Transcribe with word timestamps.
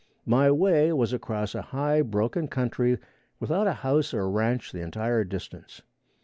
My 0.25 0.49
way 0.49 0.91
was 0.91 1.13
across 1.13 1.53
a 1.53 1.61
high, 1.61 2.01
broken 2.01 2.47
country, 2.47 2.97
without 3.39 3.67
a 3.67 3.73
house 3.85 4.15
or 4.15 4.21
a 4.21 4.27
ranch 4.29 4.71
the 4.71 4.81
entire 4.81 5.23
distance. 5.23 5.83